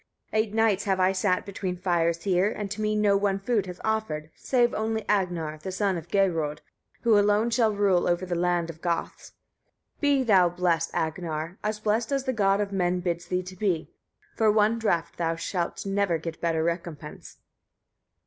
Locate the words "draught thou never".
14.79-15.37